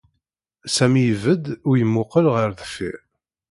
Sami 0.75 1.01
ibedd 1.13 1.45
u 1.69 1.71
yemmuqqel 1.79 2.25
ɣer 2.35 2.49
deffir. 2.59 2.97